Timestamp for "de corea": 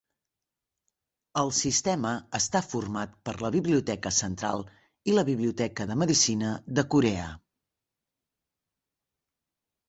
6.81-7.29